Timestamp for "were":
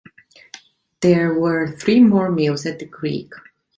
1.35-1.67